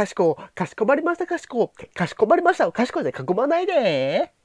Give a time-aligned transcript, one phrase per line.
[0.00, 1.72] かしこ、かしこまりました、かしこ。
[1.94, 2.70] かしこまりました。
[2.72, 4.39] かしこで囲まないで。